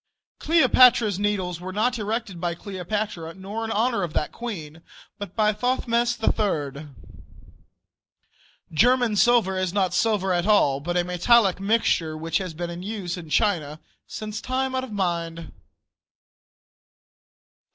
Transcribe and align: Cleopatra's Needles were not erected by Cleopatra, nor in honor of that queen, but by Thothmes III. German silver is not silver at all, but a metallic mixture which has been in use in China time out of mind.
Cleopatra's 0.39 1.19
Needles 1.19 1.61
were 1.61 1.71
not 1.71 1.99
erected 1.99 2.41
by 2.41 2.55
Cleopatra, 2.55 3.35
nor 3.35 3.63
in 3.63 3.69
honor 3.69 4.01
of 4.01 4.13
that 4.13 4.31
queen, 4.31 4.81
but 5.19 5.35
by 5.35 5.53
Thothmes 5.53 6.17
III. 6.19 6.87
German 8.71 9.15
silver 9.15 9.55
is 9.59 9.73
not 9.73 9.93
silver 9.93 10.33
at 10.33 10.47
all, 10.47 10.79
but 10.79 10.97
a 10.97 11.03
metallic 11.03 11.59
mixture 11.59 12.17
which 12.17 12.39
has 12.39 12.55
been 12.55 12.71
in 12.71 12.81
use 12.81 13.15
in 13.15 13.29
China 13.29 13.79
time 14.41 14.73
out 14.73 14.83
of 14.83 14.91
mind. 14.91 15.51